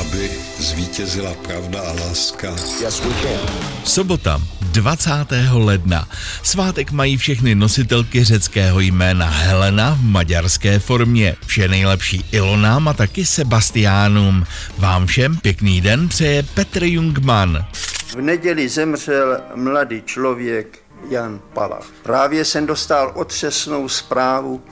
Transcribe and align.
aby 0.00 0.30
zvítězila 0.58 1.34
pravda 1.34 1.80
a 1.80 1.92
láska. 1.92 2.48
Yes, 2.80 3.00
we 3.00 3.14
can. 3.22 3.56
Sobota 3.84 4.40
20. 4.72 5.10
ledna. 5.52 6.08
Svátek 6.42 6.92
mají 6.92 7.16
všechny 7.16 7.54
nositelky 7.54 8.24
řeckého 8.24 8.80
jména 8.80 9.26
Helena 9.26 9.94
v 10.00 10.02
maďarské 10.02 10.78
formě. 10.78 11.36
Vše 11.46 11.68
nejlepší 11.68 12.24
Ilonám 12.32 12.88
a 12.88 12.92
taky 12.92 13.26
Sebastiánům. 13.26 14.44
Vám 14.78 15.06
všem 15.06 15.36
pěkný 15.36 15.80
den 15.80 16.08
přeje 16.08 16.42
Petr 16.42 16.84
Jungman. 16.84 17.66
V 18.06 18.20
neděli 18.20 18.68
zemřel 18.68 19.40
mladý 19.54 20.02
člověk 20.02 20.78
Jan 21.10 21.40
Palach. 21.54 21.86
Právě 22.02 22.44
jsem 22.44 22.66
dostal 22.66 23.12
otřesnou 23.14 23.88
zprávu, 23.88 24.62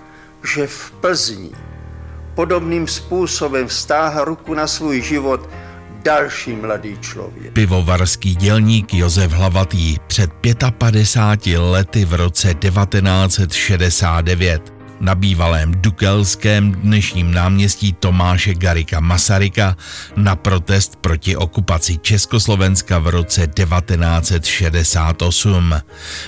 že 0.54 0.66
v 0.66 0.90
Plzni 0.90 1.50
podobným 2.36 2.86
způsobem 2.86 3.68
vztáhl 3.68 4.24
ruku 4.24 4.54
na 4.54 4.66
svůj 4.66 5.02
život 5.02 5.50
další 6.02 6.52
mladý 6.52 6.98
člověk. 7.00 7.52
Pivovarský 7.52 8.36
dělník 8.36 8.94
Josef 8.94 9.32
Hlavatý 9.32 9.96
před 10.06 10.30
55 10.78 11.58
lety 11.58 12.04
v 12.04 12.14
roce 12.14 12.54
1969 12.54 14.72
na 15.00 15.14
bývalém 15.14 15.72
Dukelském 15.72 16.72
dnešním 16.72 17.34
náměstí 17.34 17.92
Tomáše 17.92 18.54
Garika 18.54 19.00
Masaryka 19.00 19.76
na 20.16 20.36
protest 20.36 20.96
proti 20.96 21.36
okupaci 21.36 21.98
Československa 21.98 22.98
v 22.98 23.08
roce 23.08 23.46
1968. 23.46 25.74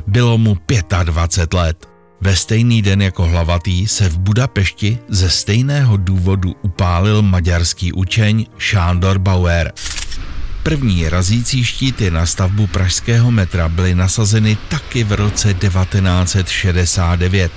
Bylo 0.06 0.38
mu 0.38 0.56
25 1.05 1.59
let. 1.59 1.98
Ve 2.20 2.36
stejný 2.36 2.82
den 2.82 3.02
jako 3.02 3.27
hlavatý 3.27 3.88
se 3.88 4.08
v 4.08 4.18
Budapešti 4.18 4.98
ze 5.08 5.30
stejného 5.30 5.96
důvodu 5.96 6.56
upálil 6.62 7.22
maďarský 7.22 7.92
učeň 7.92 8.46
Sándor 8.58 9.18
Bauer. 9.18 9.72
První 10.62 11.08
razící 11.08 11.64
štíty 11.64 12.10
na 12.10 12.27
stavbu 12.27 12.66
pražského 12.66 13.30
metra 13.30 13.69
byly 13.69 13.94
nasazeny 13.94 14.58
taky 14.69 15.05
v 15.05 15.12
roce 15.12 15.55
1969. 15.55 17.52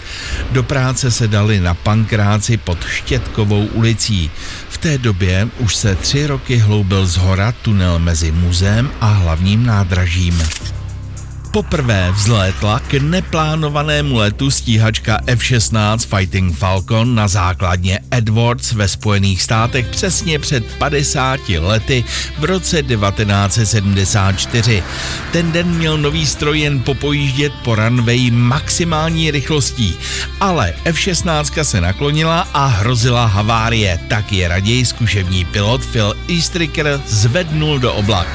Do 0.51 0.63
práce 0.63 1.11
se 1.11 1.27
dali 1.27 1.59
na 1.59 1.73
Pankráci 1.73 2.57
pod 2.57 2.85
Štětkovou 2.85 3.65
ulicí. 3.65 4.31
V 4.69 4.77
té 4.77 4.97
době 4.97 5.47
už 5.59 5.75
se 5.75 5.95
tři 5.95 6.27
roky 6.27 6.57
hloubil 6.57 7.05
z 7.05 7.17
hora 7.17 7.51
tunel 7.51 7.99
mezi 7.99 8.31
muzeem 8.31 8.91
a 9.01 9.07
hlavním 9.07 9.65
nádražím. 9.65 10.43
Poprvé 11.51 12.11
vzlétla 12.11 12.79
k 12.79 12.93
neplánovanému 12.93 14.17
letu 14.17 14.51
stíhačka 14.51 15.19
F-16 15.27 16.17
Fighting 16.17 16.57
Falcon 16.57 17.15
na 17.15 17.27
základně 17.27 17.99
Edwards 18.11 18.71
ve 18.71 18.87
Spojených 18.87 19.41
státech 19.41 19.87
přesně 19.87 20.39
před 20.39 20.65
50 20.77 21.49
lety 21.49 22.03
v 22.39 22.43
roce 22.43 22.83
1974. 22.83 24.83
Ten 25.31 25.51
den 25.51 25.67
měl 25.67 25.97
nový 25.97 26.25
stroj 26.25 26.59
jen 26.59 26.79
popojíždět 26.79 27.53
po 27.63 27.75
runway 27.75 28.31
maximální 28.31 29.31
rychlostí, 29.31 29.95
ale 30.39 30.73
F-16 30.83 31.63
se 31.63 31.81
naklonila 31.81 32.47
a 32.53 32.65
hrozila 32.65 33.25
havárie, 33.25 33.99
tak 34.07 34.31
je 34.31 34.47
raději 34.47 34.85
zkušební 34.85 35.45
pilot 35.45 35.85
Phil 35.85 36.15
Eastricker 36.29 37.01
zvednul 37.07 37.79
do 37.79 37.93
oblak. 37.93 38.27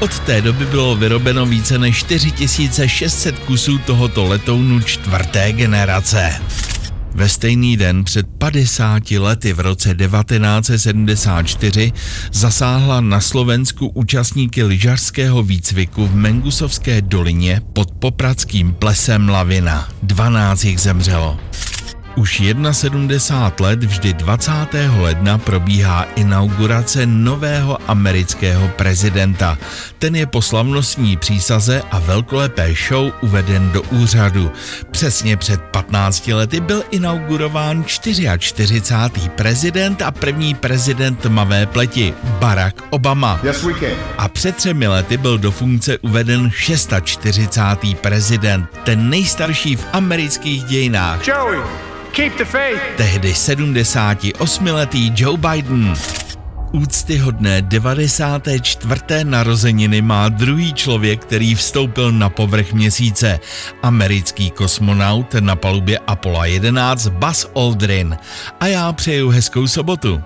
Od 0.00 0.18
té 0.18 0.42
doby 0.42 0.66
bylo 0.66 0.96
vyrobeno 0.96 1.46
více 1.46 1.78
než 1.78 2.02
4600 2.58 3.38
kusů 3.38 3.78
tohoto 3.78 4.24
letounu 4.24 4.80
čtvrté 4.80 5.52
generace. 5.52 6.40
Ve 7.14 7.28
stejný 7.28 7.76
den 7.76 8.04
před 8.04 8.26
50 8.38 9.10
lety 9.10 9.52
v 9.52 9.60
roce 9.60 9.94
1974 9.94 11.92
zasáhla 12.32 13.00
na 13.00 13.20
Slovensku 13.20 13.88
účastníky 13.88 14.62
lyžařského 14.62 15.42
výcviku 15.42 16.06
v 16.06 16.14
Mengusovské 16.14 17.02
dolině 17.02 17.60
pod 17.72 17.90
popradským 17.90 18.74
plesem 18.74 19.28
Lavina. 19.28 19.88
12 20.02 20.64
jich 20.64 20.80
zemřelo. 20.80 21.47
Už 22.18 22.36
71 22.36 23.52
let 23.60 23.84
vždy 23.84 24.12
20. 24.12 24.52
ledna 24.98 25.38
probíhá 25.38 26.02
inaugurace 26.16 27.06
nového 27.06 27.78
amerického 27.90 28.68
prezidenta. 28.68 29.58
Ten 29.98 30.16
je 30.16 30.26
po 30.26 30.42
slavnostní 30.42 31.16
přísaze 31.16 31.82
a 31.90 31.98
velkolepé 31.98 32.74
show 32.88 33.12
uveden 33.20 33.70
do 33.70 33.82
úřadu. 33.82 34.52
Přesně 34.90 35.36
před 35.36 35.60
15 35.60 36.26
lety 36.26 36.60
byl 36.60 36.82
inaugurován 36.90 37.84
44. 37.84 38.82
prezident 39.28 40.02
a 40.02 40.10
první 40.10 40.54
prezident 40.54 41.16
tmavé 41.16 41.66
pleti 41.66 42.14
Barack 42.24 42.82
Obama. 42.90 43.40
Yes, 43.42 43.62
we 43.62 43.74
can. 43.74 43.98
A 44.18 44.28
před 44.28 44.56
třemi 44.56 44.86
lety 44.86 45.16
byl 45.16 45.38
do 45.38 45.50
funkce 45.50 45.98
uveden 45.98 46.50
640. 46.50 47.62
prezident, 48.00 48.66
ten 48.84 49.10
nejstarší 49.10 49.76
v 49.76 49.86
amerických 49.92 50.64
dějinách. 50.64 51.28
Joey, 51.28 51.58
keep 52.18 52.34
the 52.36 52.44
faith. 52.44 52.82
Tehdy 52.96 53.32
78-letý 53.32 55.12
Joe 55.14 55.38
Biden. 55.38 55.94
Úctyhodné 56.72 57.62
94. 57.62 59.24
narozeniny 59.24 60.02
má 60.02 60.28
druhý 60.28 60.74
člověk, 60.74 61.22
který 61.22 61.54
vstoupil 61.54 62.12
na 62.12 62.28
povrch 62.28 62.72
měsíce. 62.72 63.40
Americký 63.82 64.50
kosmonaut 64.50 65.34
na 65.34 65.56
palubě 65.56 65.98
Apollo 65.98 66.44
11 66.44 67.08
Buzz 67.08 67.46
Aldrin. 67.54 68.16
A 68.60 68.66
já 68.66 68.92
přeju 68.92 69.28
hezkou 69.28 69.66
sobotu. 69.66 70.22